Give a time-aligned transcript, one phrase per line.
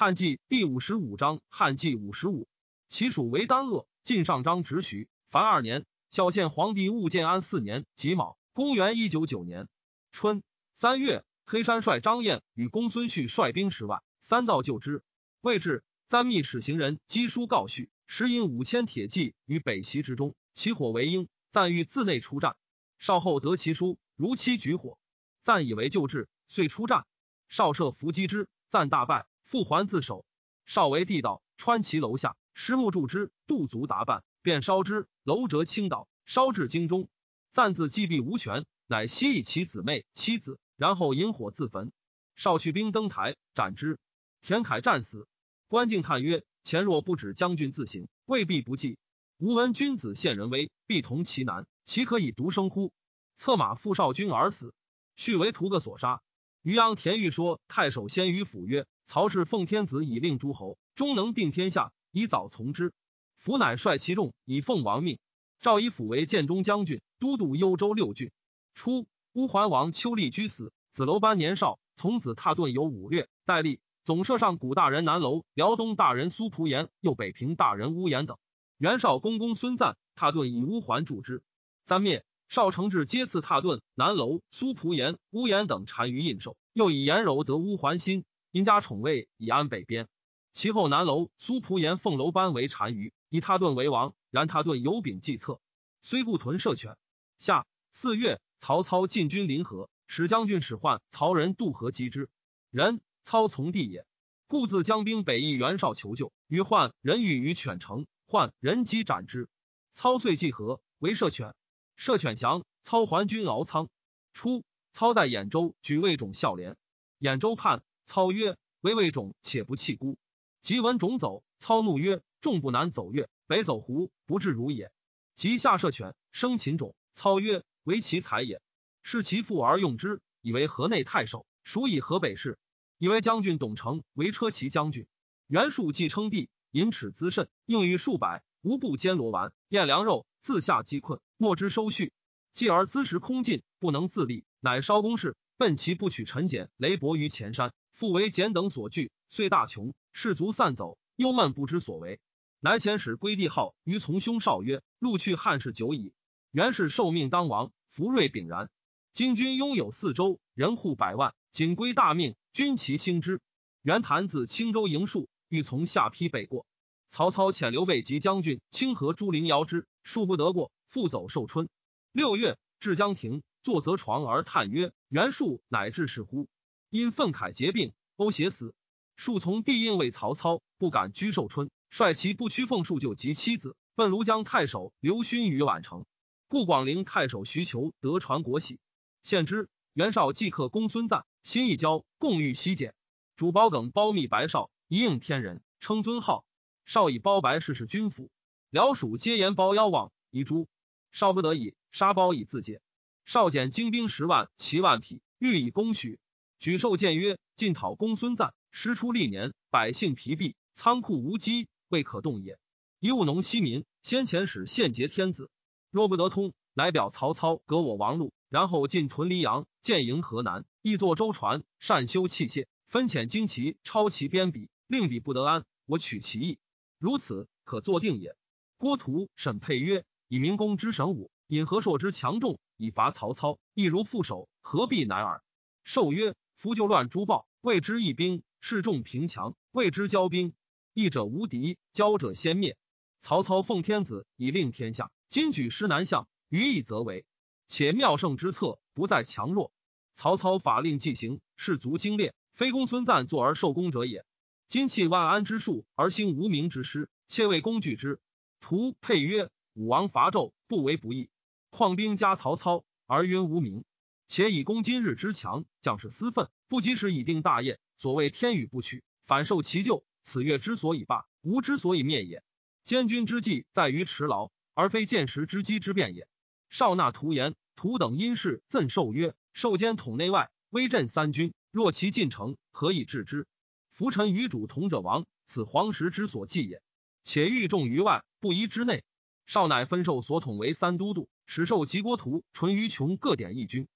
[0.00, 2.46] 汉纪第五十五章，汉纪五十五，
[2.86, 3.88] 其属为丹鄂。
[4.04, 9.68] 晋上章直徐，凡二年，孝献皇帝务建安四年己卯，公元一九九年
[10.12, 15.02] 春三月，黑山帅张燕与公孙旭率兵十万，三道救之。
[15.40, 22.54] 未至，三密使行人赍书告叙，时引五千铁骑于北齐之中，起火为应，赞欲自内出战。
[23.00, 24.96] 少后得其书，如期举火，
[25.42, 27.04] 赞以为救治，遂出战。
[27.48, 29.26] 少射伏击之，赞大败。
[29.48, 30.26] 复还自首，
[30.66, 37.08] 少为地道，穿其楼下，石木筑之，杜足达半，便烧之，楼折倾倒，烧至京中。
[37.50, 41.92] 暂自击毙无权，乃悉以其姊妹妻子，然后引火自焚。
[42.36, 43.98] 少去兵登台，斩之。
[44.42, 45.26] 田凯战死。
[45.66, 48.98] 关敬叹曰：“前若不止将军自行，未必不计。
[49.38, 52.92] 吾闻君子献人威，必同其难，岂可以独生乎？”
[53.34, 54.74] 策马负少君而死，
[55.16, 56.20] 续为屠个所杀。
[56.60, 58.86] 渔阳田豫说太守先于府曰。
[59.08, 62.92] 曹氏奉天子以令诸侯，终能定天下，以早从之。
[63.38, 65.18] 弗乃率其众以奉王命。
[65.60, 68.30] 赵以辅为建中将军，都督幽州六郡。
[68.74, 73.30] 初，乌桓王丘立居死，子楼班年少，从子踏顿有五略。
[73.46, 78.36] 戴笠总摄上古大人南楼，辽东大人苏仆言，右北平大人乌延等。
[78.76, 81.42] 袁绍公公孙瓒踏顿以乌桓助之。
[81.86, 88.26] 三灭，少承志皆赐踏顿、南楼、苏仆言、乌延等单于印绶，又以颜柔得乌桓心。
[88.50, 90.08] 因家宠位以安北边，
[90.52, 94.14] 其后南楼苏仆言奉楼班为单于，以他顿为王。
[94.30, 95.58] 然他顿有柄计策，
[96.02, 96.98] 虽故屯射犬。
[97.38, 102.28] 下四月，曹操进军临河，使将军使唤曹仁渡河击之。
[102.70, 104.06] 仁操从弟也，
[104.46, 109.48] 故自将兵北议袁绍求救，与患人欲于犬城，患人击斩之。
[109.94, 111.54] 操遂济河为射犬，
[111.96, 113.88] 射犬降，操还军敖仓。
[114.34, 114.62] 初，
[114.92, 116.76] 操在兖州举魏种孝廉，
[117.18, 117.82] 兖州叛。
[118.08, 120.16] 操曰：“唯魏种，且不弃孤。”
[120.62, 124.90] 即闻种走，操怒曰：“众不难走越，北走胡，不至如也。”
[125.36, 126.96] 即下射犬，生擒种。
[127.12, 128.62] 操曰：“为其才也。”
[129.04, 132.58] 视其父而用之，以为河内太守，属以河北事。
[132.96, 135.06] 以为将军董承为车骑将军。
[135.46, 142.14] 袁术既称帝，饮尺滋甚，应于数百，无不煎罗丸，咽粮肉，自下饥困，莫之收续。
[142.54, 147.74] 继而资食空尽，不能自立，乃烧宫室，奔其不取陈简、雷伯于前山。
[147.98, 152.20] 复为简等所惧，遂大穷，士卒散走，忧闷不知所为。
[152.60, 156.12] 乃遣使归帝号于从兄少曰：“陆去汉室久矣，
[156.52, 158.70] 原是受命当王，福瑞炳然。
[159.12, 163.40] 今君拥有四州，人户百万，仅归大命，君其兴之。”
[163.82, 166.66] 袁谭自青州营戍，欲从下邳北过。
[167.08, 171.68] 曹操遣刘备及将军清河朱灵遥之，数不得过，复走寿春。
[172.12, 176.46] 六月，至江亭，坐则床而叹曰：“袁术乃至是乎？”
[176.90, 178.74] 因愤慨结病，欧邪死。
[179.16, 186.06] 数从帝应为曹操，不敢居寿春，率其不屈奉数救及妻子，奔庐江太守刘勋于宛城。
[186.46, 188.78] 故广陵太守徐求得传国玺，
[189.22, 189.68] 献之。
[189.92, 192.94] 袁绍即刻公孙瓒，心一交，共欲西简。
[193.36, 196.44] 主包耿包密白绍，一应天人，称尊号。
[196.86, 198.30] 绍以包白事是军府，
[198.70, 200.68] 辽属皆言包邀往，遗诛。
[201.10, 202.80] 绍不得已，杀包以自解。
[203.24, 206.20] 绍减精兵十万，七万匹，欲以攻许。
[206.58, 212.58] 举寿谏曰：“晋讨公孙瓒，师出历年，百姓疲弊，仓库无机，未可动也。
[212.98, 215.50] 以务农息民，先前使献节天子，
[215.92, 225.64] 若不得通，乃表曹操革我王路，然后进屯黎阳，建营河南，亦作舟船，善修器械，分遣旌旗，抄其边笔，令彼不得安。
[225.86, 226.58] 我取其意，
[226.98, 228.34] 如此可坐定也。”
[228.78, 235.40] 郭图、沈佩曰：“以明公之神武，引何硕之强众，以伐曹操，亦如副手，何必难耳？”
[235.84, 236.34] 寿曰。
[236.58, 240.54] 夫就乱诛暴，谓之义兵；示众平强，谓之骄兵。
[240.92, 242.76] 义者无敌，骄者先灭。
[243.20, 247.24] 曹操奉天子以令天下，今举师南向，于义则为。
[247.68, 249.70] 且妙胜之策不在强弱。
[250.14, 254.24] 曹操法令既行，士卒精练，非公孙瓒坐而受功者也。
[254.66, 258.18] 今弃万安之术而兴无名之师，切为工具之。
[258.58, 261.28] 图配曰：武王伐纣，不为不义；
[261.70, 263.84] 况兵加曹操而晕无名。
[264.28, 267.80] 且以攻今日之强，将士私愤，不及时以定大业。
[267.96, 270.04] 所谓天与不取，反受其咎。
[270.22, 272.44] 此月之所以罢，吾之所以灭也。
[272.84, 276.28] 监军之计在于持牢，而非见时之机之变也。
[276.68, 281.54] 少纳图言，图等因事赠受曰：受监统内外，威震三军。
[281.70, 283.46] 若其进城，何以治之？
[283.90, 286.82] 浮臣与主同者亡，此黄石之所忌也。
[287.24, 289.04] 且欲重于外，不宜之内。
[289.46, 293.88] 少乃分授所统为三都督，使受及国图、淳于琼各点一军。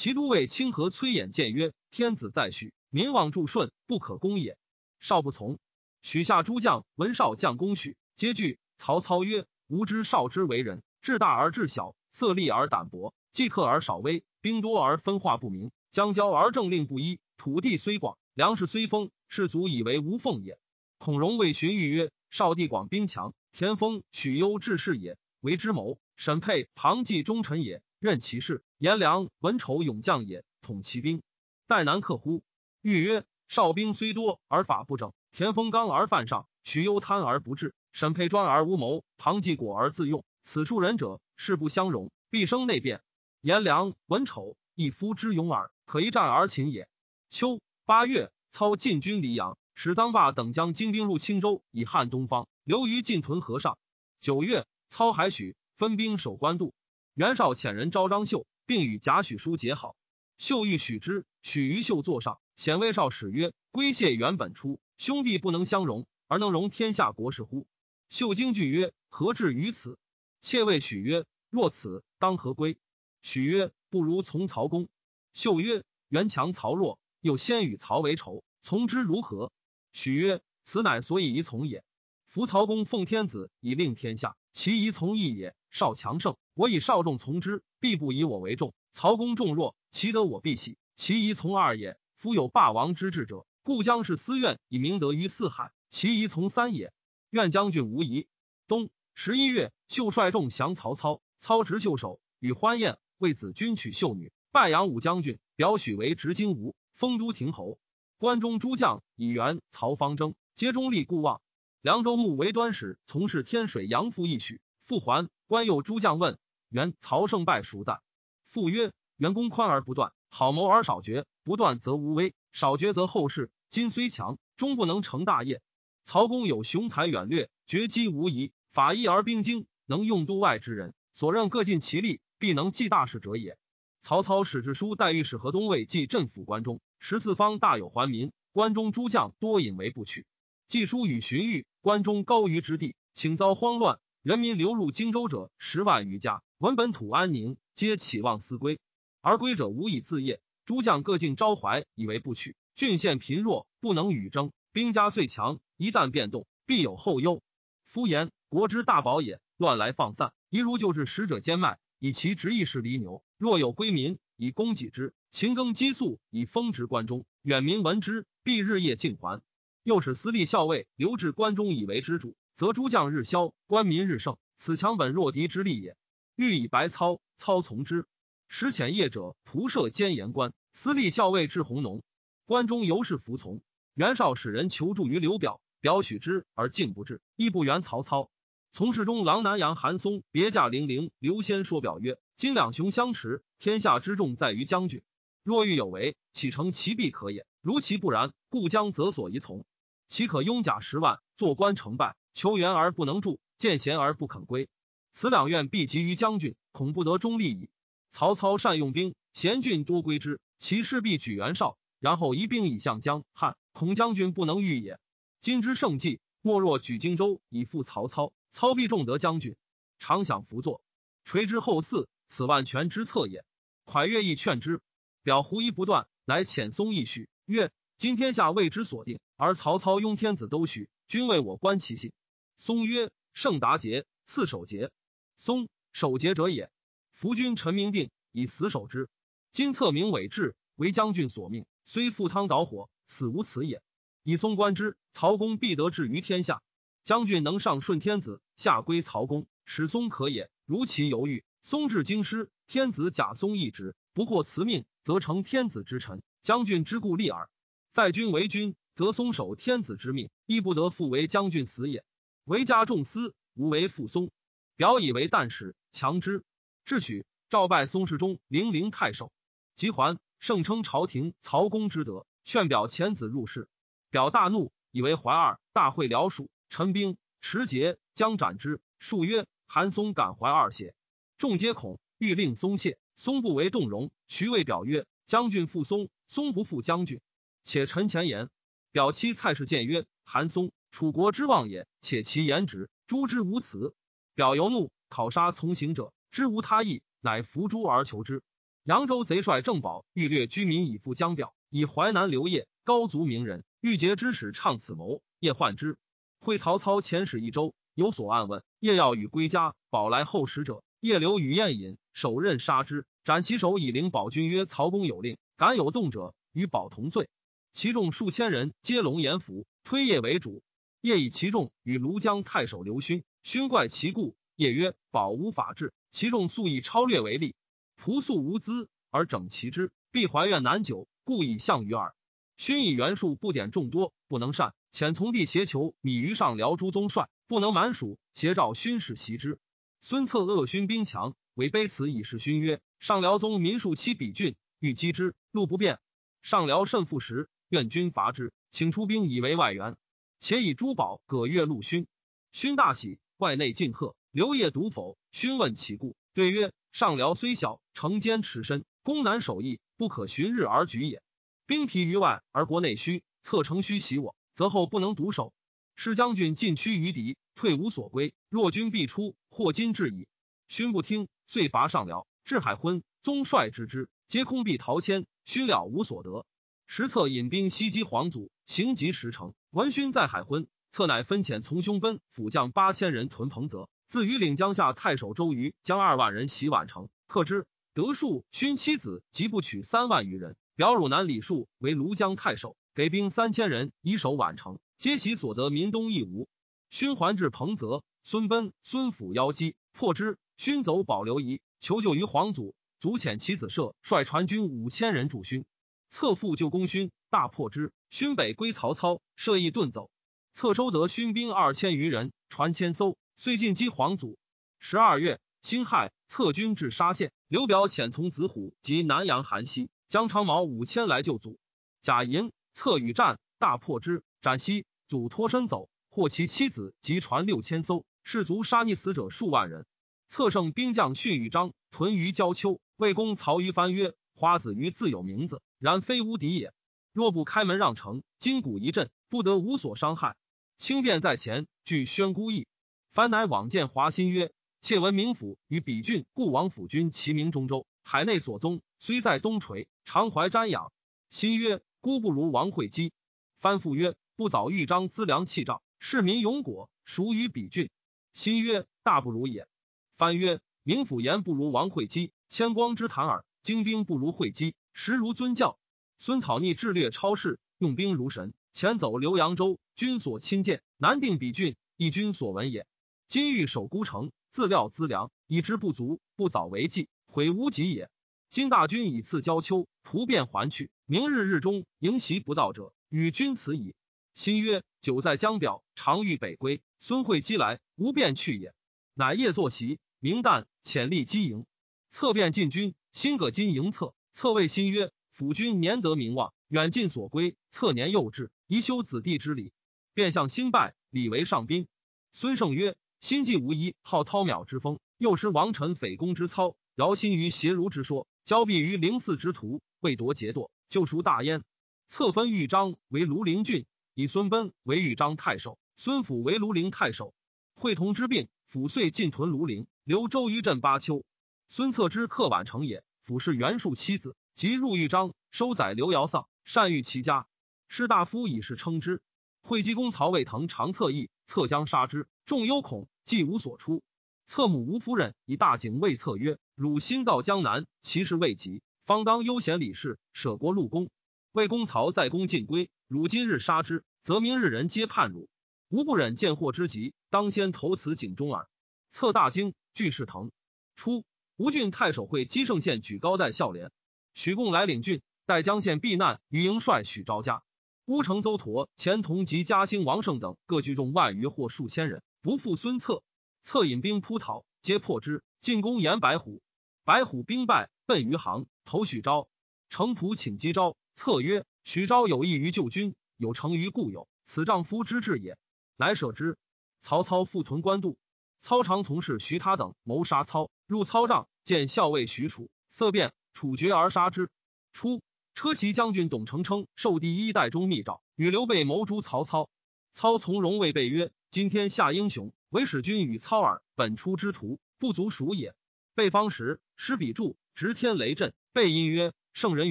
[0.00, 4.56] 其都尉清河崔琰谏曰：“天子在许，民望助顺，不可攻也。
[4.98, 5.58] 少不从。
[6.00, 8.58] 许下诸将闻少将攻许，皆惧。
[8.78, 17.20] 曹操曰：“吾知少之为人，志大而志小，色厉而胆薄，计克而少威，兵多而分化不明，将交而政令不一。
[17.36, 20.58] 土地虽广，粮食虽丰，士卒以为无奉也。”
[20.96, 26.00] 孔融谓荀彧曰：“少地广，兵强，田丰、许攸志士也，为之谋。
[26.16, 28.64] 沈沛、庞纪忠臣也，任其事。
[28.80, 31.20] 颜良、文丑勇将也，统其兵。
[31.66, 32.42] 待难克乎？”
[32.80, 40.24] 欲曰：“少兵虽多而法不正，田丰刚而犯上，许攸贪而不治，沈沛专而无谋，庞纪果而自用。
[40.42, 43.02] 此处人者，势不相容，必生内变。
[43.42, 46.88] 颜良、文丑，一夫之勇耳，可一战而擒也。”
[47.28, 49.58] 秋八月，操进军黎阳。
[49.74, 52.48] 使臧霸等将精兵入青州，以汉东方。
[52.64, 53.76] 留于晋屯河上。
[54.20, 56.72] 九月，操海许分兵守官渡。
[57.12, 59.96] 袁绍遣人招张绣，并与贾诩书结好。
[60.38, 67.66] 秀欲许之，许于秀座上，显魏少使曰：“归谢原本出，兄弟不能相容，而能容天下国事乎？”
[68.08, 69.98] 秀惊惧曰：“何至于此？”
[70.40, 72.78] 妾谓许曰：“若此，当何归？”
[73.22, 74.88] 许曰：“不如从曹公。”
[75.34, 79.50] 秀曰：“袁强曹弱，又先与曹为仇，从之如何？”
[79.92, 81.82] 许曰：“此乃所以宜从也。
[82.24, 85.56] 夫曹公奉天子以令天下，其宜从义也。
[85.70, 88.74] 少强盛，我以少众从之，必不以我为重。
[88.92, 91.98] 曹公众弱，其得我必喜，其宜从二也。
[92.14, 96.92] 夫有霸王之志者，故将是私怨以明德于四海，其宜从三也。
[97.30, 98.26] 愿将军无疑。”
[98.68, 107.78] 冬十一月，秀率众降曹操，操执秀手，与欢宴，为子君娶秀女，拜杨武将军，表许为执金吾，封都亭侯。
[108.18, 111.40] 关中诸将以援曹方征，皆中立固望。
[111.80, 115.28] 凉州牧为端使，从事天水杨父一许，复还。
[115.46, 116.36] 关右诸将问
[116.68, 118.00] 元曹胜败孰在？
[118.44, 123.52] 父曰：元公宽而不断，好谋而少决，不断则无威，少决则后世。
[123.68, 125.62] 今虽强，终不能成大业。
[126.02, 133.56] 曹公有雄才远略，绝机无疑，法义而兵精，能用都外之人，所任各尽其力，必能济大事者也。
[134.00, 136.80] 曹操使之书待御史河东魏继镇抚关中。
[136.98, 140.26] 十四方大有还民，关中诸将多引为不取。
[140.66, 146.42] 季书与荀彧，关中高于之地，请遭慌乱，人民流入荆州者十万余家。
[146.58, 148.78] 闻本土安宁，皆起望思归，
[149.22, 150.42] 而归者无以自业。
[150.66, 152.54] 诸将各尽招怀，以为不取。
[152.74, 157.42] 郡县贫弱，不能与争，兵家虽强，一旦变动，必有后忧。
[157.86, 163.24] 夫言国之大宝也，乱来放散，一如救治使者兼卖，以其直义是离牛。
[163.38, 165.14] 若有归民，以供给之。
[165.30, 169.40] 勤耕积粟，以丰植关中，远民闻之，必日夜尽还。
[169.82, 175.96] 又使私立校尉留至关中，以为之主，则诸将日消，官民日盛，此强本弱敌之利也。
[176.36, 178.04] 欲以白操，操从之。
[178.48, 182.02] 时遣业者仆射兼言官，司隶校尉至弘农，
[182.44, 183.62] 关中尤是服从。
[183.94, 188.30] 袁绍使人求助于刘表，表许之而敬不至，亦不援曹操。
[188.72, 195.02] 从事中郎南阳韩松别驾零陵，刘先说表曰：今两雄相持，天下之重在于将军。
[195.42, 197.46] 若欲有为，岂成其必可也？
[197.62, 199.64] 如其不然，故将则所宜从。
[200.08, 204.68] 岂可拥甲十万，坐官成败，求援而不能助，见贤而不肯归？
[205.12, 207.68] 此两愿必急于将军，恐不得中立矣。
[208.10, 214.98] 曹操善用兵，贤俊多归之，其势必举袁绍，然后移兵以向江汉，恐将军不能御也。
[215.40, 219.56] 今之胜计，莫若举荆州以赴曹操，操必重得将军，
[219.98, 220.82] 常想辅佐，
[221.24, 223.44] 垂之后嗣，此万全之策也。
[223.86, 224.80] 蒯越亦劝之。
[225.22, 227.70] 表狐疑不断，乃遣松一许曰
[228.00, 232.14] ：“今天下为之所定，而曹操拥天子都许，君为我观其信。”
[232.56, 234.90] 松曰：“盛达节，次守节。
[235.36, 236.70] 松守节者也。
[237.12, 239.10] 夫君臣明定，以死守之。
[239.52, 243.82] 今策名伪志，为将军所命，虽赴汤蹈火，死无此也。
[244.22, 246.62] 以松观之，曹公必得志于天下。
[247.04, 250.50] 将军能上顺天子，下归曹公，使松可也。
[250.64, 257.50] 如其犹豫，松至京师，天子假松一职，不获辞命。”则成天子之臣，将军之故立耳。
[257.92, 262.04] 在君为君，则松守天子之命，亦不得复为将军死也。
[262.44, 264.30] 为家重私，无为复松。
[264.76, 266.44] 表以为旦使，强之。
[266.84, 269.32] 至许，召拜松氏中零陵太守。
[269.74, 273.68] 及还，盛称朝廷曹公之德，劝表遣子入仕。
[274.08, 278.80] 表大怒，以为怀二，大会辽属，陈兵持节，将斩之。
[279.00, 280.94] 数曰：“韩松感怀二邪？”
[281.38, 282.98] 众皆恐，欲令松懈。
[283.16, 287.20] 松不为动容，徐渭表曰：“将军复松，松不复将军。”
[287.62, 288.48] 且陈前言，
[288.92, 293.94] 表妻蔡氏谏曰：“韩松，楚国之望也，且其言直，诛之无辞。”
[294.34, 298.42] 表尤怒，考杀从行者，知无他意，乃伏诛而求之。
[298.84, 305.98] 扬州贼帅郑宝欲掠居民以赴江表，以淮南刘烨，高族名人，欲节之使倡此谋，叶患之。
[306.40, 317.28] 会曹操遣使一周，有所暗问，夜要与归家，宝来后使者，夜留与宴饮，手刃杀之，斩其首以灵保君曰：“曹公有令，敢有动者，与宝同罪。”
[317.72, 320.62] 其众数千人，皆龙颜服，推业为主。
[321.00, 327.54] 业以其众与庐江太守刘勋，勋怪其故，业曰：“保无法治。”其众素以超略为例，
[327.96, 332.14] 仆素无资而整其之，必怀怨难久，故以相于耳。
[332.56, 334.74] 勋以袁术不点众多，不能善。
[334.92, 339.58] 遣从弟挟求米于上辽诸宗帅，不能满蜀，携召勋使袭之。
[340.00, 346.00] 孙策恶勋兵强，为卑辞以示勋曰：“上辽宗民数七比郡，欲击之，路不便。
[346.42, 349.96] 上辽甚富时，愿君伐之，请出兵以为外援。
[350.40, 352.08] 且以珠宝葛月陆勋。
[352.50, 354.16] 勋大喜，外内尽贺。
[354.32, 355.16] 刘烨独否。
[355.30, 361.22] 勋问其故，对曰：上辽虽小，城坚持深，攻难守易，不可循日而举也。
[361.64, 365.54] 兵疲于外，而国内虚，策城虚袭我。”则后不能独守，
[365.94, 368.34] 使将军进趋于敌，退无所归。
[368.48, 370.26] 若军必出，或今至矣。
[370.66, 375.24] 勋不听，遂伐上辽，至海昏，宗帅之之，皆空壁逃迁。
[375.44, 376.44] 勋了无所得。
[376.92, 387.64] 时策引兵袭击黄祖，行及石城，闻勋在海昏，策乃分遣从兄奔辅将八千人屯彭泽，自于领江下太守周瑜将二万人袭宛城，克之。
[387.94, 392.76] 得数，勋妻子即不取三万余人，表汝南李树为庐江太守。
[392.92, 396.48] 给兵三千人以守宛城，皆其所得民东亦无。
[396.90, 400.38] 勋还至彭泽，孙奔、孙府邀击，破之。
[400.56, 402.74] 勋走保留仪，求救于皇祖。
[402.98, 405.64] 祖遣其子射率传军五千人助勋，
[406.10, 407.92] 策复救功勋，大破之。
[408.10, 410.10] 勋北归曹操，射亦遁走。
[410.52, 414.36] 策收得勋兵二千余人，船千艘，遂进击黄祖。
[414.78, 421.58] 十二月，辛亥，策军至沙县，刘表遣从子虎及南阳韩熙将长矛五千来救祖。
[422.02, 422.52] 贾银。
[422.72, 429.86] 策与战，大破之，斩西祖脱身走，获其妻子及船六千艘，士卒杀溺死者数万人。
[430.28, 436.72] 策胜兵将逊与张屯于郊丘，魏公曹于翻曰：“花子于自有名字，然非无敌也。
[437.12, 440.36] 若不开门让城，筋骨一震，不得无所伤害。
[440.76, 442.68] 轻便在前，据宣孤意。
[443.10, 450.92] 凡乃往见华歆曰：‘窃闻明府与比郡故王府君齐名中州，海内所宗，虽在东陲，常怀瞻仰。’
[451.32, 453.12] 歆曰。”孤不如王会稽。
[453.58, 457.90] 翻复曰：“不早豫章资粮器仗，市民勇果，孰与比郡？”
[458.34, 459.68] 歆曰：“大不如也。”
[460.16, 465.78] 翻曰：“明府言不如王会稽，千光之谈耳；精兵不如会稽，实如尊教。
[466.18, 468.52] 孙讨逆智略超世，用兵如神。
[468.74, 472.86] 前走浏阳州，君所亲见，南定比郡，亦君所闻也。
[473.26, 478.10] 今欲守孤城，自料资粮，以之不足，不早为计，悔无及也。
[478.50, 483.94] 今大军以次交丘，仆便还去。”明日日中迎袭不到者，与君辞矣。
[484.34, 486.82] 新曰：“久在江表，常欲北归。
[486.98, 488.74] 孙会稽来，无便去也。”
[489.16, 491.64] 乃夜坐席，明旦遣吏击营，
[492.10, 492.94] 策便进军。
[493.12, 497.56] 新葛今迎策，策谓新曰：“辅君年得名望，远近所归。
[497.70, 499.74] 策年幼稚，宜修子弟之礼。”
[500.14, 501.88] 便向新拜，礼为上宾。
[502.32, 511.62] 孙胜曰：“心既无疑，好韬邈之风，又失王臣匪公之操，饶心于邪儒之说，交臂于灵寺之徒，未夺节堕。”就赎大焉，
[512.08, 517.34] 策分豫章为庐陵郡，以孙奔为豫章太守，孙府为庐陵太守。
[517.74, 521.26] 会同之病，府遂进屯庐陵，留周于镇巴丘。
[521.68, 527.46] 孙策之客宛城也，府是袁术妻子，即入豫章，收载刘尧丧，善遇其家。
[527.86, 529.22] 士大夫以是称之。
[529.62, 534.02] 会稽公曹魏腾常策议，策将杀之，众忧恐，既无所出。
[534.46, 541.08] 策母吴夫人以大警魏策曰：“汝新造江南，其事未及。”方当悠闲理事，舍国入宫。
[541.52, 545.48] 魏公曹在宫尽归，汝今日杀之，则明日人皆叛汝。
[545.88, 548.68] 吾不忍见祸之极，当先投此井中耳。
[549.08, 550.50] 策大惊，惧是腾。
[550.96, 551.22] 初，
[551.60, 553.92] 吴郡太守会稽胜县举高代孝廉，
[554.32, 557.62] 许贡来领郡，待江县避难，于营帅许昭家。
[558.06, 563.22] 乌城邹陀、钱同及嘉兴、王胜等各聚众万余或数千人，不负孙策。
[563.62, 565.44] 策引兵扑讨，皆破之。
[565.60, 566.62] 进攻严白虎，
[567.04, 568.64] 白虎兵败，奔余杭。
[568.86, 569.46] 投许昭，
[569.90, 575.58] 程普请击昭，策曰：“许昭有意于救军，有成于故友，此丈夫之志也。”
[575.98, 576.56] 乃舍之。
[577.00, 578.16] 曹操复屯官渡，
[578.60, 584.50] 操常从事徐他等谋杀操，入操帐见校尉许褚，色变，处决而杀之。
[584.92, 585.22] 初，
[585.54, 589.70] 车骑将军董承称受第一代中密诏，与刘备谋诛曹操。
[590.12, 593.82] 操从容谓备曰：“今天下英雄，唯使君与操耳。
[593.94, 595.74] 本出之徒，不足数也。”
[596.14, 598.52] 备方时，施笔注，直天雷震。
[598.74, 599.90] 备因曰：“圣人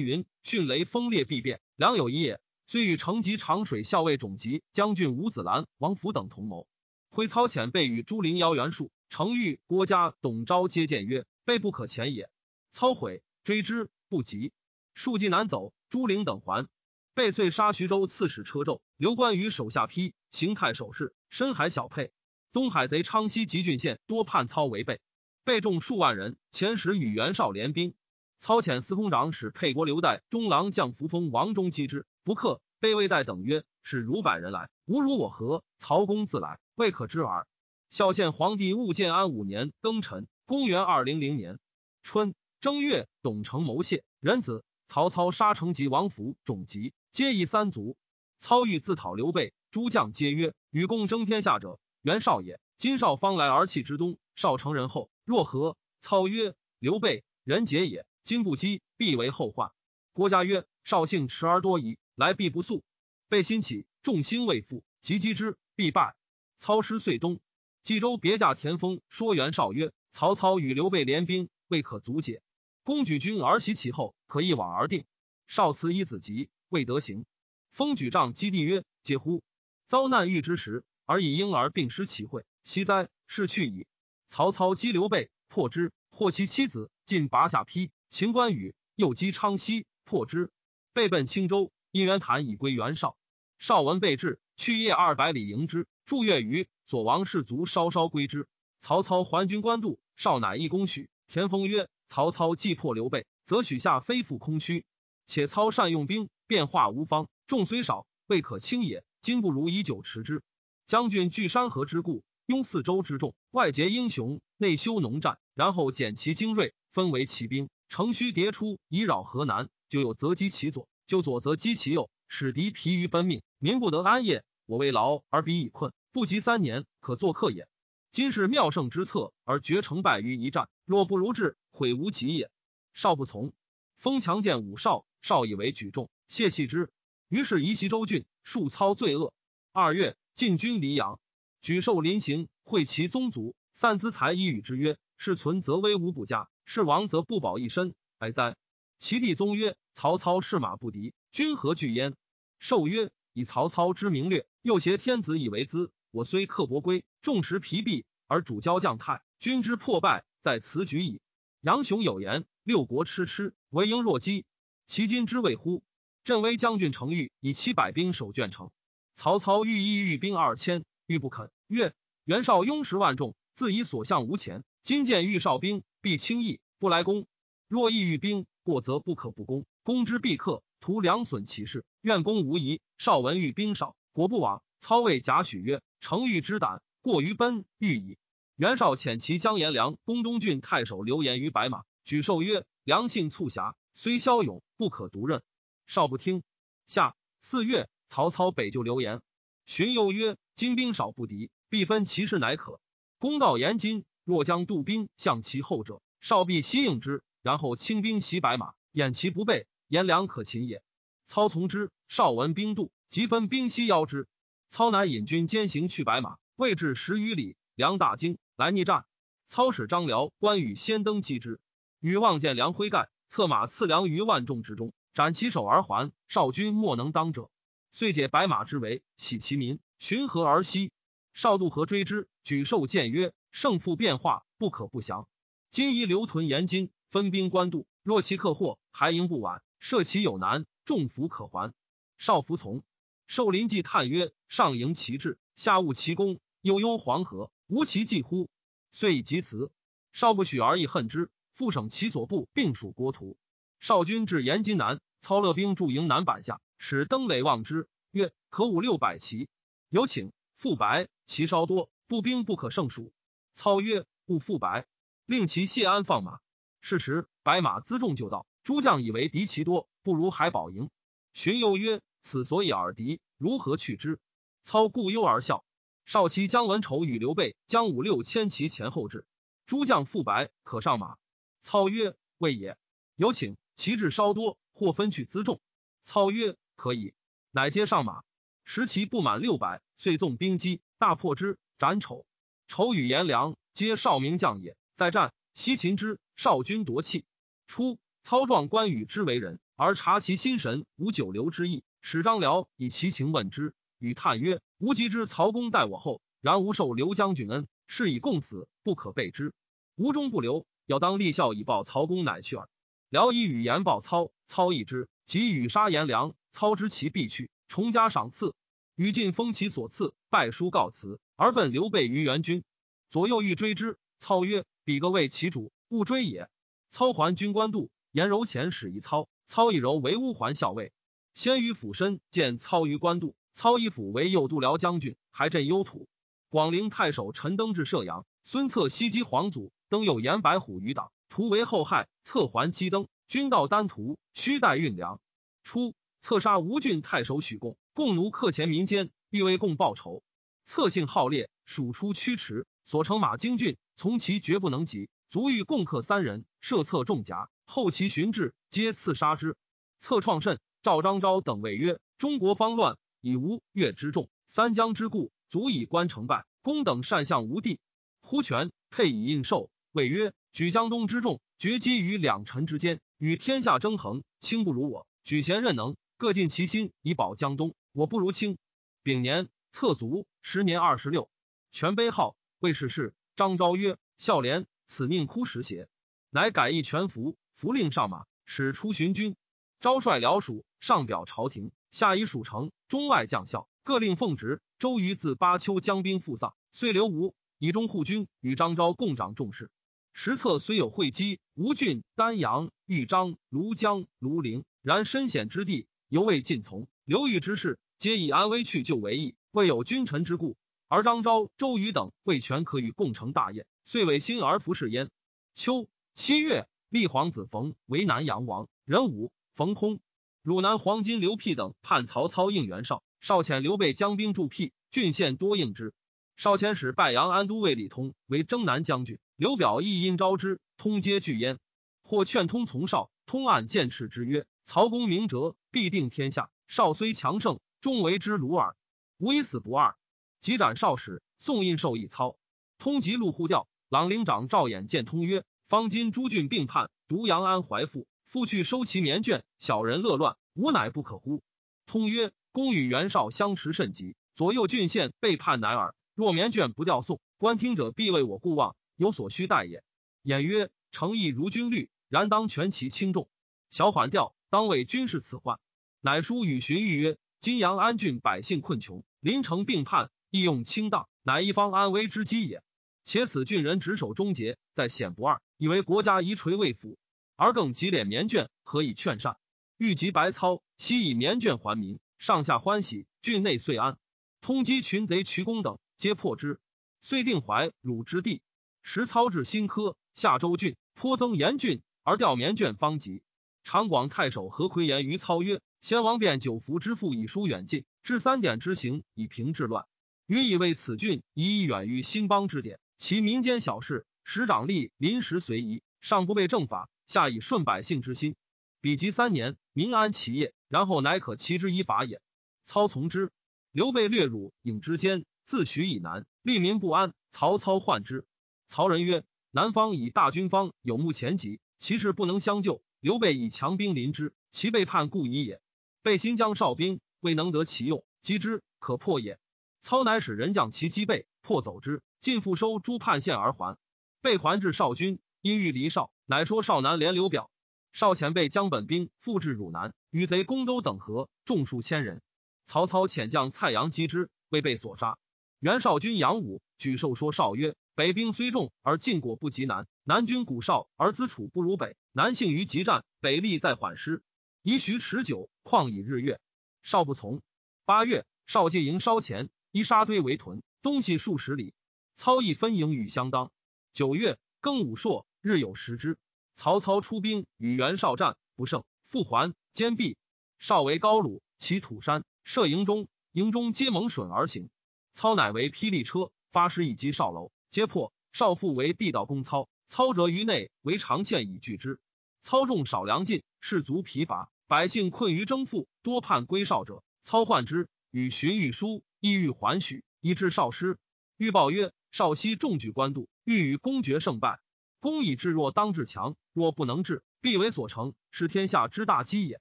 [0.00, 2.40] 云：迅雷风烈必变，良有一也。
[2.66, 6.68] 虽与成吉长水校尉种吉将军吴子兰、王福等同谋，
[7.12, 12.30] 挥操遣备与朱灵邀袁术、程昱、郭嘉、董昭皆谏曰：“备不可前也。”
[12.70, 14.52] 操悔，追之不及。
[14.94, 16.68] 数骑南走，朱灵等还。
[17.12, 22.12] 备遂杀徐州刺史车胄，刘关羽手下邳邢太守事，深海小沛。
[22.52, 25.00] 东海贼昌西吉郡县多叛操为备，
[25.42, 27.94] 备众数万人，遣使与袁绍联兵。
[28.38, 32.62] 操遣司空长史沛国刘岱、中郎将扶风王忠击之，不克。
[32.78, 35.62] 备魏岱等曰：“是如百人来，吾如我何？
[35.76, 37.46] 曹公自来，未可知耳。”
[37.90, 41.58] 孝献皇帝务建安五年庚辰，公元二零零年
[42.02, 44.64] 春正月，董承谋谢仁子。
[44.86, 47.96] 曹操杀成吉、王福、种吉，皆以三族。
[48.38, 52.58] 操欲自讨刘备，诸将皆曰：“与共争天下者，袁绍也。
[52.76, 59.70] 今绍方来而弃之东，绍成人后，若何？”操曰：“刘备人杰也，今不击，必为后患。”
[60.12, 62.82] 郭嘉曰：“绍性迟而多疑。”来必不速，
[63.28, 66.16] 备心起，众心未复，急击之，必败。
[66.60, 67.40] 操师遂东，
[67.82, 72.42] 冀州别驾田丰说袁绍曰：“曹操与刘备联兵，未可阻解。
[72.82, 75.06] 公举军而袭其后，可一往而定。”
[75.48, 77.24] 少辞以子急，未得行。
[77.72, 79.42] 封举杖击地曰：“嗟乎！
[79.86, 83.08] 遭难遇之时，而以婴儿并失其会，惜哉！
[83.26, 83.86] 是去矣。”
[84.28, 90.50] 曹操击刘备，破之，获其妻子，尽拔下邳，秦关羽，又击昌西，破之，
[90.92, 91.72] 备奔青州。
[91.90, 93.16] 因袁谭已归袁绍，
[93.58, 98.48] 绍闻备至，去夜二百里迎之，数月余，左王士卒稍稍归之。
[98.80, 101.08] 曹操还军官渡，少乃一公许。
[101.28, 104.84] 田丰曰：“曹操既破刘备，则许下非复空虚。
[105.24, 109.04] 且操善用兵，变化无方，众虽少，未可轻也。
[109.20, 110.42] 今不如以久持之。
[110.84, 119.68] 将军据山河之固，拥四周之众，外结英雄，内修农战，然后减其精锐，分为骑兵，乘虚迭出，以扰河南。
[119.88, 124.42] 就有择击其左。”就左则击其右，使敌疲于奔命，民不得安业。
[124.70, 127.66] 我为劳而彼以困，不及三年，可作客也。
[128.12, 130.68] 今是妙胜之策，而决成败于一战。
[130.84, 132.52] 若不如志，悔无及也。
[132.94, 133.52] 少不从，
[133.96, 136.88] 封强见武少，少以为举重，谢弃之。
[137.28, 139.34] 于是移袭州郡，数操罪恶。
[139.72, 141.18] 二月，进军黎阳，
[141.60, 148.56] 举寿临行，会其宗族，散资财以与之曰：“是存则威武不佳，是亡则不保一身，哀哉！”
[149.00, 152.14] 其弟宗曰：“曹操是马不敌，君何惧焉？”
[152.60, 155.90] 寿曰：“以曹操之名略，又挟天子以为资。
[156.10, 161.20] 我虽刻薄归，重食疲弊，而主交将太，君之破败在此举矣。”
[161.62, 164.44] 杨雄有言：“六国痴痴，唯应若饥。
[164.86, 165.82] 其今之谓乎？”
[166.24, 168.70] 镇威将军程昱以七百兵守卷城，
[169.14, 171.50] 曹操欲意欲兵二千，欲不肯。
[171.66, 174.64] 曰：“袁绍拥十万众，自以所向无前。
[174.82, 177.26] 今见欲少兵，必轻易不来攻。
[177.68, 181.84] 若意欲兵。”过则不可不攻，攻之必克，图两损其势。
[182.00, 182.80] 愿攻无疑。
[182.98, 184.62] 少文欲兵少，果不往。
[184.78, 188.18] 操谓贾诩曰：“程昱之胆过于奔欲矣。”
[188.56, 195.42] 袁绍遣其将颜良攻东郡太守刘延于白马，举授曰：“良性促狭，虽骁勇，不可独任。”
[195.86, 196.42] 绍不听。
[196.86, 199.20] 下四月，曹操北救刘延，
[199.66, 202.80] 荀攸曰：“今兵少不敌，必分其势乃可。
[203.18, 210.84] 公道言今，若将渡兵向其后者，少必先应之。”然后轻兵袭白马，掩其不备，颜良可擒也。
[211.24, 214.28] 操从之，少闻兵渡，即分兵西邀之。
[214.68, 219.04] 操乃引军兼行去白马，未至十余里，良大惊，来逆战。
[219.48, 221.58] 操使张辽、关羽先登击之，
[221.98, 226.12] 羽望见良挥盖，策马刺良于万众之中，斩其首而还。
[226.28, 227.50] 少军莫能当者，
[227.90, 230.92] 遂解白马之围，喜其民，寻河而西。
[231.34, 235.26] 少渡河追之，举寿谏曰：“胜负变化，不可不降。
[235.68, 239.64] 今宜留屯延津。”分兵官渡，若其克获，还应不晚。
[239.80, 241.74] 设其有难，众服可还。
[242.18, 242.84] 少服从。
[243.26, 246.38] 寿临济叹曰：“上迎其志，下务其功。
[246.60, 248.48] 悠悠黄河，无其计乎？”
[248.92, 249.72] 遂以及辞。
[250.12, 251.30] 少不许而亦恨之。
[251.52, 253.38] 复省其所部，并属国土。
[253.80, 259.48] 少军至延津南，操勒兵驻营南板下，使登垒望之，曰：“可五六百骑。”
[259.88, 260.32] 有请。
[260.54, 263.14] 复白，其稍多，步兵不可胜数。
[263.54, 264.86] 操曰：“勿复白，
[265.24, 266.40] 令其谢安放马。”
[266.82, 270.90] 是时，白马辎重就到，诸将以为敌其多，不如海保营。
[271.32, 274.18] 荀攸曰：“此所以耳敌，如何去之？”
[274.62, 275.64] 操故忧而笑。
[276.04, 279.24] 少期姜文丑与刘备将五六千骑前后至，
[279.64, 281.16] 诸将复白，可上马。
[281.60, 282.76] 操曰：“未也。”
[283.16, 283.56] 有请。
[283.76, 285.60] 其至稍多，或分去辎重。
[286.02, 287.14] 操曰：“可以。”
[287.50, 288.24] 乃皆上马。
[288.64, 292.26] 时骑不满六百，遂纵兵击，大破之，斩丑。
[292.68, 295.32] 丑与颜良皆少名将也，在战。
[295.54, 297.24] 西秦之少军夺气，
[297.66, 301.82] 初操壮关羽之为人，而察其心神无久留之意。
[302.00, 309.52] 使张辽以其情问之，与叹曰：“吾及之曹公待我后，然无受刘将军恩，是以共死，不可备之。
[309.96, 312.68] 吾终不留，要当立孝以报曹公，乃去耳。”
[313.10, 316.34] 辽以语言报操，操义之，即与杀颜良。
[316.52, 318.54] 操知其必去，重加赏赐。
[318.96, 322.64] 与晋封其所赐，拜书告辞，而奔刘备于元军。
[323.10, 326.48] 左右欲追之，操曰：“彼个为其主，勿追也。”
[326.90, 330.92] 操还军官渡，颜柔遣使一操，操一柔为乌桓校尉。
[331.32, 336.08] 先于府身见操于官渡，操以府为右都辽将军，还镇幽土。
[336.48, 342.08] 广陵太守陈登至射阳，孙策袭击皇祖，登有颜白虎余党，图为后害。
[342.24, 345.20] 策还击登，军到丹徒，须待运粮。
[345.62, 350.24] 初，策杀吴郡太守许贡，贡奴克前民间，欲为贡报仇。
[350.64, 352.66] 策性好猎，属出驱驰。
[352.84, 357.50] 所乘马精俊，从其绝不能及，足欲共克三人，设策重甲。
[357.64, 359.56] 后其寻至，皆刺杀之。
[359.98, 366.46] 策创甚，赵张昭等谓曰：“中国方乱，以吴越之众，三江之故，足以观成败。
[366.62, 367.80] 公等善相无地。
[368.20, 375.08] 忽权配以应受，谓曰：举江东之众，决击于两臣之间，与天下争衡，卿不如我。
[375.24, 377.74] 举贤任能，各尽其心以保江东。
[377.90, 378.58] 我不如卿。
[379.02, 381.28] 丙年，策卒，时年二十六。
[381.72, 385.88] 权碑号。”魏氏事，张昭曰：“孝廉，此宁哭时邪？”
[386.30, 389.34] 乃改易全服，服令上马，使出巡军。
[389.80, 394.62] 昭率辽属上表朝廷，下以蜀城中外将校各令奉职。
[394.78, 399.70] 周瑜自巴丘将兵赴丧，遂留吴以中护军，与张昭共掌重事。
[400.12, 406.86] 实策虽有会稽、吴郡、丹阳、豫章、庐江、庐陵，然深险之地，犹未尽从。
[407.04, 410.56] 刘豫之事，皆以安危去就为意，未有君臣之故。
[410.86, 415.10] 而张昭、周瑜等未全可与共成大业，遂委心而服侍焉。
[415.54, 415.88] 秋
[416.22, 420.00] 七月，立皇子冯为南阳王，壬午，冯空。
[420.42, 423.02] 汝南黄金刘辟等叛曹操，应袁绍。
[423.20, 425.94] 绍遣刘备将兵助辟，郡县多应之。
[426.36, 429.18] 绍遣使拜阳安都尉李通为征南将军。
[429.34, 431.58] 刘表亦因招之，通皆拒焉。
[432.02, 436.50] 或劝通从绍，通暗见斥之曰：“曹公明哲，必定天下。
[436.68, 438.76] 绍虽强盛，终为之虏耳。
[439.16, 439.96] 吾以死不二。”
[440.38, 442.36] 即斩少使，宋印绶一操。
[442.76, 451.44] 通缉陆护调，朗陵长赵衍见通曰：“方今诸郡并叛，独杨安怀父，父去收其棉卷，小人乐乱，吾乃不可乎？”
[451.86, 455.94] 通曰：“公与袁绍相持甚急，左右郡县背叛乃尔。
[456.16, 459.84] 若棉卷不调送，观听者必为我故望，有所需待也。”
[460.24, 463.28] 演曰：“诚意如军律，然当全其轻重，
[463.70, 465.60] 小缓调，当为军事此患。”
[466.02, 472.60] 乃书与荀彧曰：“今阳安郡百姓困穷，临城并叛。”义用轻荡，乃一方安危之机也。
[473.04, 476.96] 且此郡人执守终结，在险不二，以为国家遗垂未辅，
[477.36, 479.36] 而更急敛棉卷，何以劝善？
[479.76, 483.98] 欲及白操，悉以棉卷还民，上下欢喜，郡内遂安。
[484.40, 486.58] 通缉群贼渠公等，皆破之。
[487.02, 488.40] 遂定怀汝之地。
[488.82, 493.22] 时操至新科，下州郡，颇增严峻，而调棉卷方及。
[493.62, 499.84] 长广太守何魁言于操曰：“先王便九服之父以疏远近，至三点之行以平治乱。”
[500.24, 508.36] 予以为此郡以远于兴邦之典，其民间小事，使长吏临时随意，上不备正法，下以顺百姓之心。
[508.80, 512.22] 比及三年，民安其业，然后乃可齐之以法也。
[512.62, 513.32] 操从之。
[513.72, 517.12] 刘备略辱颍之间，自许以南，利民不安。
[517.28, 518.24] 曹操患之。
[518.68, 522.84] 曹仁曰：南方以大军方有目前疾，其势不能相救。
[523.00, 525.60] 刘备以强兵临之，其背叛故矣也。
[526.02, 529.40] 备新疆哨兵未能得其用，击之可破也。
[529.80, 533.76] 操乃使人将其击背，破走之，尽复收诸叛县而还。
[534.22, 537.50] 被还至少军，因欲离少，乃说少南连刘表。
[537.92, 542.22] 少前辈将本兵复至汝南，与贼攻州等河，众数千人。
[542.64, 545.18] 曹操遣将蔡阳击之，未被所杀。
[545.58, 551.96] 袁绍军杨武举寿说少曰：“北兵虽众，而晋果不及南；南军古少，而资楚不如北。
[552.12, 554.22] 南幸于急战，北利在缓师。
[554.62, 556.38] 宜徐持久，况以日月。”
[556.82, 557.42] 少不从。
[557.84, 559.50] 八月，少借营稍前。
[559.72, 561.74] 依沙堆为屯，东西数十里。
[562.14, 563.50] 操亦分营与相当。
[563.92, 566.16] 九月，庚午朔，日有食之。
[566.54, 570.16] 曹操出兵与袁绍战，不胜，复还，坚壁。
[570.58, 574.70] 绍为高鲁，其土山，设营中，营中皆蒙笋而行。
[575.12, 578.12] 操乃为霹雳车，发师以击少楼，皆破。
[578.32, 581.98] 少父为地道攻操，操折于内，为长堑以拒之。
[582.40, 587.02] 操众少粮尽，士卒疲乏，百姓困于征赋，多叛归少者。
[587.22, 589.02] 操患之，与荀彧书。
[589.18, 590.96] 意欲还许，以致少师。
[591.36, 594.60] 欲报曰：“少熙重举官渡，欲与公决胜败。
[594.98, 599.60] 公以至弱，当至强；若不能治，必为所成，是天下之大机也。”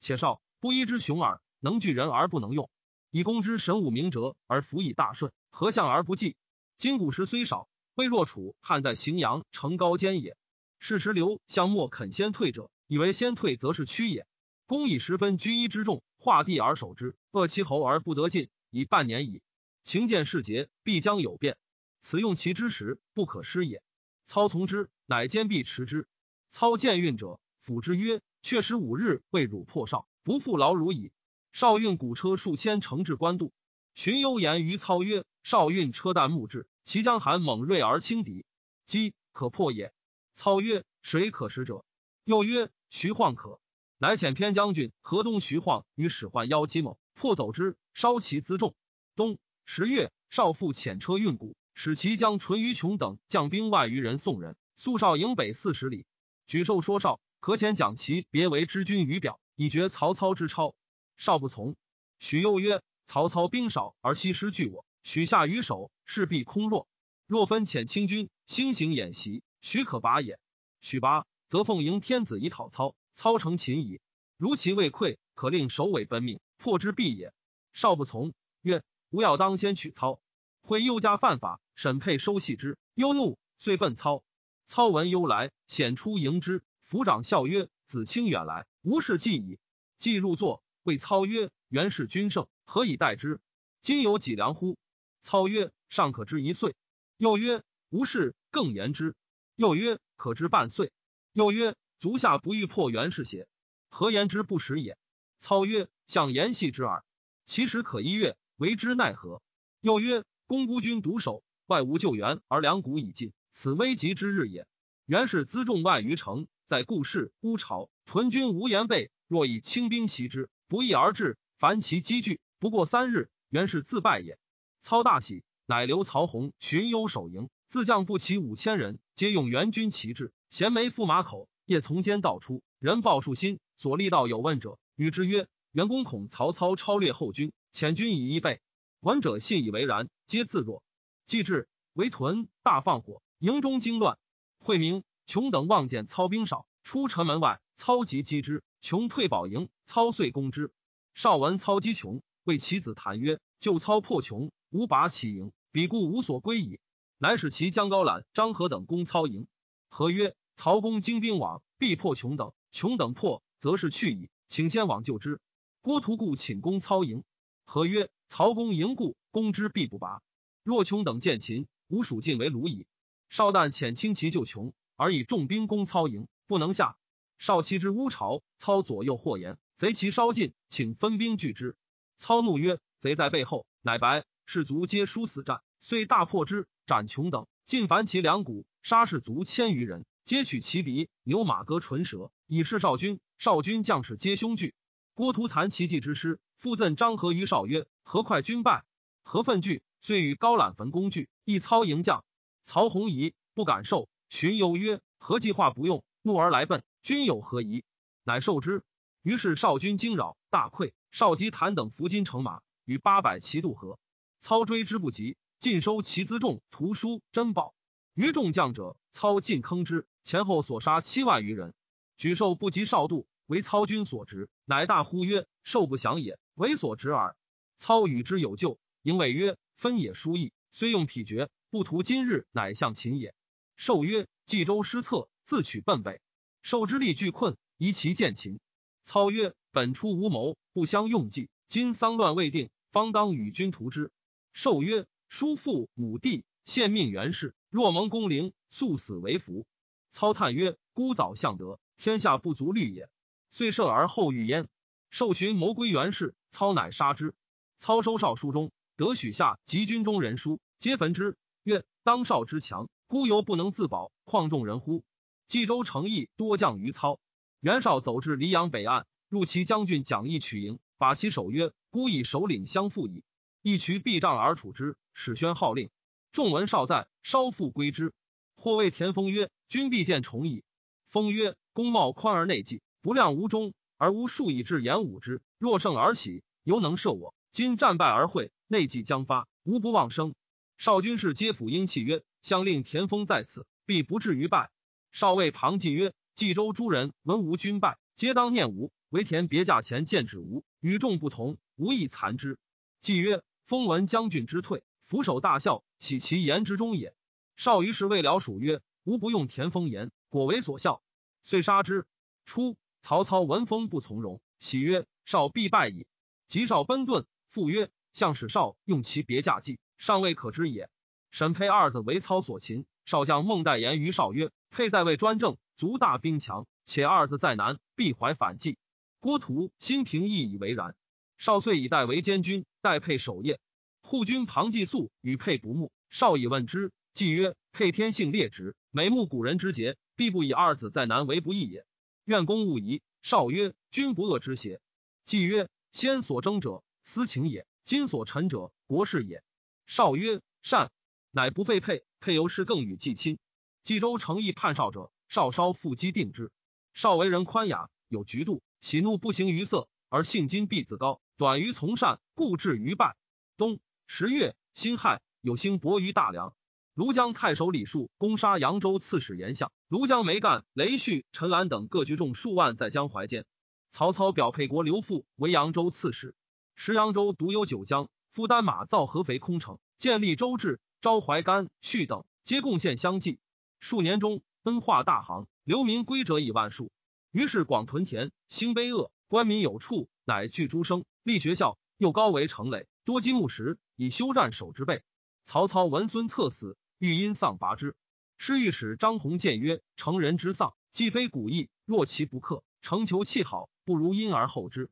[0.00, 2.70] 且少不依之雄耳，能聚人而不能用，
[3.10, 6.36] 以公之神武明哲而服以大顺，何相而不济？
[6.76, 10.36] 今古时虽少，未若楚汉在荥阳城高坚也。
[10.78, 14.26] 是时刘相莫肯先退者，以为先退则是屈也。
[14.66, 19.42] 公以十分居一之众，画地而守之，扼其喉而不得进，以半年矣。
[19.82, 21.56] 情见事节，必将有变。
[22.00, 23.82] 此用其之时，不可失也。
[24.24, 26.06] 操从之，乃坚壁持之。
[26.50, 31.12] 操见运者，辅之曰：“却十五日未汝破少，不负劳汝矣。”
[31.52, 33.52] 少运古车数千，乘至官渡。
[33.94, 38.46] 荀攸言于操曰：“少运车弹木质，其将寒猛锐而轻敌，
[38.84, 39.92] 击可破也。”
[40.34, 41.84] 操曰：“谁可使者？”
[42.24, 43.60] 又曰：“徐晃可。”
[44.00, 48.76] 乃遣偏将军河东徐晃与使唤邀击某，破走之，烧其辎重。
[49.16, 54.56] 冬十月，少父遣车运谷，使其将淳于琼等将兵万余人送人。
[54.74, 56.06] 宿少营北四十里。
[56.48, 60.74] 举寿说少可遣蒋其别为之君于表，以绝曹操之超。
[61.16, 61.76] 少不从。
[62.18, 66.88] 许又曰：“曹操兵少而西师拒我，许下于守，势必空弱。
[67.28, 70.40] 若分遣清军，兴行演习，许可拔也。
[70.80, 74.00] 许拔，则奉迎天子以讨操。”操成擒矣，
[74.36, 77.32] 如其未溃，可令首尾奔命，破之必也。
[77.72, 80.18] 少不从，曰：“吾要当先取操。”
[80.60, 82.76] 会忧家犯法，审配收系之。
[82.94, 84.24] 忧怒，遂奔操。
[84.66, 86.64] 操闻忧来，显出迎之。
[86.84, 89.60] 抚掌笑曰：“子清远来，无事计矣。”
[89.96, 93.40] 既入座，谓操曰：“原是君胜，何以待之？
[93.80, 94.76] 今有几粮乎？”
[95.22, 96.74] 操曰：“尚可知一岁。”
[97.16, 99.14] 又曰：“无事，更言之。”
[99.54, 100.90] 又曰：“可知半岁。”
[101.32, 101.76] 又曰。
[102.00, 103.46] 足下不欲破袁氏邪？
[103.88, 104.98] 何言之不实也？
[105.38, 107.04] 操曰：“向言戏之耳。
[107.44, 109.42] 其实可一月，为之奈何？”
[109.80, 114.66] 又曰：“公孤军独守，外无救援，而粮谷已尽，此危急之日也。
[115.04, 119.10] 袁氏辎重万余城，在故市乌巢，屯军无言备。
[119.26, 124.38] 若以轻兵袭之，不义而至，凡其积聚，不过三日，袁氏自败也。”
[124.80, 131.50] 操大喜，乃留曹洪、荀攸守营，自将不齐五千人，皆用援军旗帜，衔枚赴马口。
[131.66, 138.62] 夜从间道出，人报数心，所立道有问者，与之曰：“袁公恐曹操超略后军，遣军以一备。”
[139.00, 140.82] 闻者信以为然，皆自若。
[141.28, 144.18] 既至，围屯，大放火，营中惊乱。
[144.58, 148.64] 惠明、琼等望见操兵少，出城门外，操即击之。
[148.80, 150.72] 琼退保营，操遂攻之。
[151.12, 156.80] 少闻操击琼，谓其子谈曰：“救操破琼，吾拔其营，彼故无所归矣。”
[157.18, 159.46] 乃使其将高览、张合等攻操营。
[159.90, 160.34] 何曰。
[160.56, 162.52] 曹公精兵往，必破穷等。
[162.72, 164.30] 穷等破，则是去矣。
[164.48, 165.40] 请先往救之。
[165.82, 167.22] 郭图故请攻操营。
[167.64, 170.20] 何曰：曹公营故，攻之必不拔。
[170.68, 172.86] 若穷等见秦，吾蜀尽为虏矣。
[173.30, 176.98] 少旦遣轻骑救穷，而以重兵攻操营，不能下。
[177.38, 181.74] 少骑之乌巢，操左右或言，贼骑稍近，请分兵拒之。
[182.18, 190.04] 操怒曰：贼在背后，乃白士卒皆殊死战，遂大破之，斩穷等，尽凡其两股，杀士卒千余人。
[190.26, 193.20] 皆取其鼻，牛马割唇舌，以示少军。
[193.38, 194.74] 少军将士皆凶惧。
[195.14, 198.84] 郭图残其计之师，复赠张合于少曰：“何快军败？
[199.22, 202.24] 何愤惧？”遂与高览焚工具，一操迎将。
[202.64, 204.08] 曹洪仪不敢受。
[204.28, 206.04] 荀攸曰：“何计划不用？
[206.22, 207.84] 怒而来奔，君有何疑？”
[208.24, 208.82] 乃受之。
[209.22, 210.92] 于是少军惊扰，大溃。
[211.10, 213.98] 少及谭等伏金乘马，与八百骑渡河。
[214.40, 217.74] 操追之不及，尽收其辎重、图书、珍宝。
[218.12, 220.06] 余众将者，操尽坑之。
[220.22, 221.72] 前后所杀七万余人，
[222.18, 227.34] 举寿不及少度，为操军所执，乃大呼曰：“寿不降也，为所执耳。”
[227.78, 233.32] 操与之有救，营谓曰：“分野殊易，虽用匹绝，不图今日，乃向秦也。”
[233.76, 236.20] 寿曰：“冀州失策，自取奔北。
[236.62, 238.58] 寿之力俱困，宜其见秦。”
[239.04, 244.10] 操曰：“本初无谋，不相用计，今丧乱未定，方当与君图之。”
[244.52, 249.64] 寿曰：“叔父母弟，献命元氏，若蒙公陵，速死为福。”
[250.10, 253.08] 操叹曰：“孤早向德，天下不足虑也。”
[253.48, 254.68] 遂射而后欲焉。
[255.08, 257.36] 受寻谋归袁氏，操乃杀之。
[257.76, 261.36] 操收少书中，得许下及军中人书，皆焚之。
[261.62, 265.04] 曰：“当少之强，孤犹不能自保，况众人乎？”
[265.46, 267.20] 冀州诚意多将于操。
[267.60, 273.22] 袁绍走至黎阳北岸，入其将军蒋义取营，把其守曰：“孤以首领相负矣。”
[273.62, 274.96] 义渠避障而处之。
[275.14, 275.90] 始宣号令，
[276.32, 278.12] 众闻少在，稍复归之。
[278.56, 280.64] 或谓田丰曰：“君必见重矣。”
[281.08, 285.40] 丰曰：“公貌宽而内忌，不量无中，而无数以至言武之。
[285.56, 287.32] 若胜而喜，犹能射我。
[287.52, 290.34] 今战败而会，内忌将发，无不忘生。”
[290.78, 294.70] 少军士皆抚英气曰：“相令田丰在此，必不至于败。”
[295.10, 298.92] 少尉庞纪曰：“冀州诸人闻吾军败，皆当念吾。
[299.08, 302.58] 为田别驾前见止吾与众不同，无亦残之。
[303.00, 307.14] 既曰：“封闻将军之退，俯首大笑，喜其言之中也。”
[307.56, 311.02] 少于是未了属曰：“吾不用田丰言，果为所笑。”
[311.42, 312.06] 遂杀之。
[312.44, 316.06] 初，曹操闻风不从容，喜曰：“少必败矣。”
[316.46, 320.88] 及少奔遁，复曰：“向使少用其别驾计，尚未可知也。”
[321.30, 328.78] 沈佩二子为操所擒，少将孟代言于少曰：“沛在位专政，足大兵强，且二子在南，必怀反计。”
[329.20, 330.94] 郭图、新平亦以为然。
[331.36, 333.60] 少遂以代为监军，代沛守夜。
[334.00, 341.84] 护军庞季肃与沛不睦，少以问之，季曰：“沛天性烈直，每慕古人之节，必不以二子在南为不义也。
[342.24, 344.80] 愿公勿疑。”少曰：“君不恶之邪？”
[345.26, 349.42] 季曰：“先所争者，私情也；今所陈者，国事也。”
[349.88, 350.92] 少曰：“善。”
[351.32, 352.04] 乃不废沛。
[352.20, 353.38] 沛由是更与季亲。
[353.82, 356.52] 冀州诚意叛少者，少稍复击定之。
[356.92, 357.88] 少为人宽雅。
[358.08, 363.16] 有局度，喜怒不形于色，而性金必自高，短于从善，故至于败。
[363.56, 366.54] 冬十月，辛亥，有兴薄于大梁。
[366.94, 373.46] 庐江太守李树攻杀扬州刺史严相，庐江梅干、雷旭、陈兰等各聚众数万在江淮间。
[373.88, 376.34] 曹操表沛国刘馥为扬州刺史，
[376.80, 383.40] 时扬州独有九江，夫丹马造合肥空城，建立周至、昭怀干、旭等，皆贡献相继。
[383.80, 386.92] 数年中，恩化大行，流民归者以万数。
[387.32, 395.02] 于是广屯田，兴卑恶，官民有处，乃聚诸生，立学校，又高为城垒，多积木石，以修战守之备。
[395.42, 397.96] 曹操闻孙策死，欲因丧拔之。
[398.38, 404.88] 师御史张宏谏曰：“成人之丧，既非古意，若其不克，诚求气好，不如因而后之。”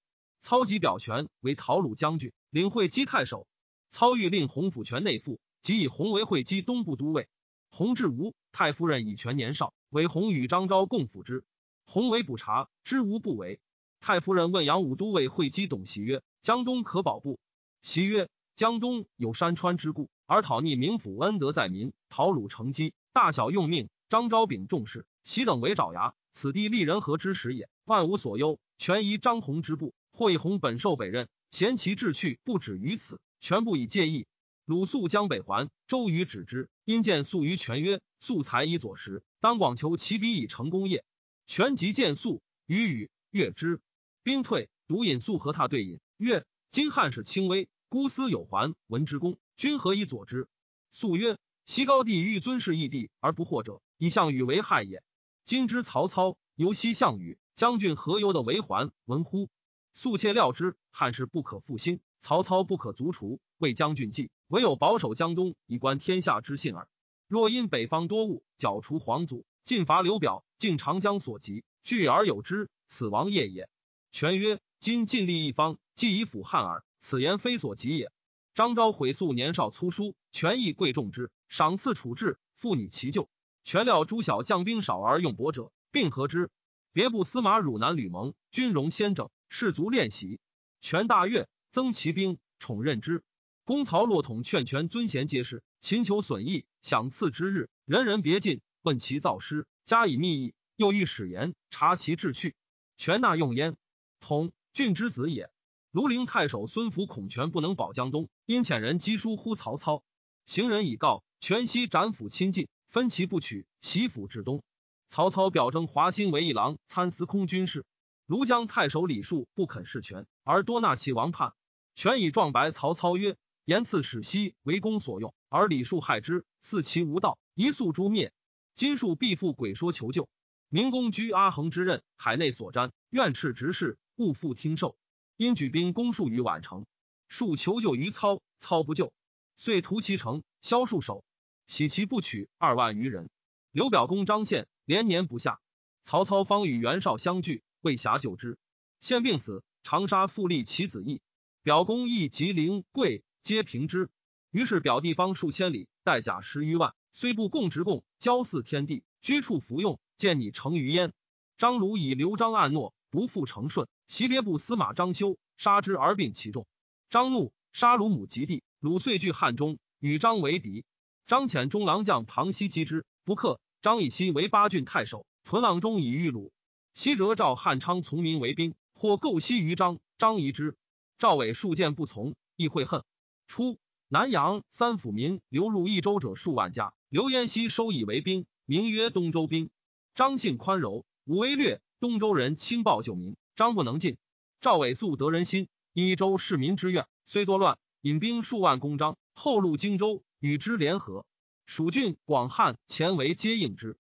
[0.47, 3.49] 操即表权为讨虏将军，领会稽太守。
[3.91, 7.29] 操欲令洪府权内附，即以洪为会稽东部都尉。
[7.69, 11.43] 洪至吴，太夫人以权年少，为洪与张昭共辅之。
[11.85, 13.59] 洪为补察，知无不为。
[13.99, 17.41] 太夫人问杨武都尉会稽董袭曰：“江东可保不？”
[17.83, 23.89] 袭曰：“江东有山川之故，而讨逆民府恩德在民，讨鲁成基，大小用命。
[24.09, 26.15] 张昭秉重视，袭等为爪牙。
[26.31, 29.93] 此地利人和之时也，万无所忧，全依张宏之部。
[30.17, 34.27] 或以洪本受北任，贤其志趣不止于此，全不以介意。
[34.65, 41.05] 鲁肃将北还，周瑜止之，因见肃于权曰：‘素才以左时，当广求其笔以成功业。’”
[41.47, 43.83] 权即见肃，与语悦之。
[44.23, 50.49] 兵退，独引肃和他对饮，曰：“今汉室轻微，孤思有还，闻之功，君何以佐之？”
[50.91, 55.03] 肃曰：“昔高帝欲尊事义帝而不惑者，以项羽为害也。
[55.45, 58.91] 今之曹操犹惜项羽，将军何由得为还？
[59.05, 59.51] 闻乎？”
[59.97, 66.87] 肃切料之，汉室不可复兴，曹操不可卒除，为将军计，唯有保守江东，以观天下之信耳。
[67.27, 69.47] 若因北方多物，剿除皇祖。
[69.65, 73.71] 进伐刘表，尽长江所及，聚而有之，此王业也。
[74.13, 76.85] 权曰：今尽力一方，既以辅汉耳。
[77.01, 78.13] 此言非所及也。
[78.55, 83.31] 张昭悔素年少粗疏，权亦贵重之，赏赐处置，妇女其咎。
[83.65, 86.51] 权料诸小将兵少而用薄者，并合之。
[86.93, 90.41] 别部司马汝南吕蒙军容先整，士卒练习。
[90.81, 93.23] 权大悦，增其兵，宠任之。
[93.65, 98.61] 公曹洛统劝权尊贤皆是，秦求损益，享赐之日，人人别进。
[98.83, 102.55] 问其造诗，加以密议，又欲使言察其志趣，
[102.97, 103.77] 权纳用焉。
[104.21, 105.51] 统郡之子也。
[105.93, 110.05] 庐陵太守孙福恐权不能保江东，因遣人击书呼曹操。
[110.45, 114.63] 行人以告，权悉斩府亲近，分其不取，袭府至东。
[115.09, 117.85] 曹操表征华歆为一郎，参司空军事。
[118.27, 121.53] 庐江太守李树不肯事权，而多纳其王叛。
[121.95, 128.33] 权以状白曹操曰：“言赐使西为公所用，而李树害之，似其无道，一速诛灭。”
[128.75, 130.29] 今数必复鬼说求救，
[130.69, 134.99] 明公居阿衡之任，海内所瞻，愿斥直事，勿复听受。
[135.37, 136.85] 因举兵攻数于宛城，
[137.29, 139.13] 数求救于操，操不救，
[139.55, 141.25] 遂屠其城，削数首，
[141.69, 143.31] 喜其不取二万余人。
[143.71, 145.61] 刘表公张宪连年不下，
[146.03, 148.59] 曹操方与袁绍相聚，未暇救之。
[148.99, 151.21] 宪病死，长沙复立其子义，
[151.63, 154.11] 表公义及灵贵皆平之。
[154.51, 156.95] 于是表地方数千里，带甲十余万。
[157.13, 161.13] 虽不共直贡，交祀天地，居处服用，见你成于焉。
[161.59, 166.67] 张鲁以刘璋暗诺，不复成顺，袭别部司马张修，杀之而并其众。
[167.09, 170.85] 张怒，杀鲁母及弟，鲁遂据汉中，与张为敌。
[171.29, 173.61] 张遣中郎将庞熙击之，不克。
[173.83, 176.51] 张以西为八郡太守，屯阆中以御鲁。
[176.97, 180.79] 西折赵汉昌从民为兵，或构西于张，张疑之。
[181.19, 183.05] 赵伟数见不从，亦会恨。
[183.47, 183.79] 初，
[184.09, 186.95] 南阳三府民流入益州者数万家。
[187.11, 189.69] 刘焉熙收以为兵，名曰东周兵。
[190.15, 191.83] 张姓宽柔，武威略。
[192.01, 194.17] 东周人轻暴救民，张不能进。
[194.63, 201.27] 赵伟素得人心，益州市民之愿，虽作乱，引兵数万攻张，后入荆州，与之联合。
[201.67, 203.99] 蜀郡、广汉前为皆应之。